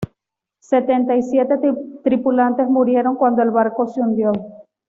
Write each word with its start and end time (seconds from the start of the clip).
Setenta 0.61 1.15
y 1.15 1.21
siete 1.21 1.59
tripulantes 2.03 2.67
murieron 2.67 3.15
cuando 3.15 3.43
el 3.43 3.51
barco 3.51 3.85
se 3.85 4.01
hundió. 4.01 4.31